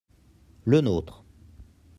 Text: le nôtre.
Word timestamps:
le 0.65 0.81
nôtre. 0.81 1.23